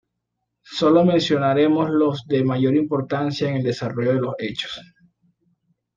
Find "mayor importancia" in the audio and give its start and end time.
2.43-3.49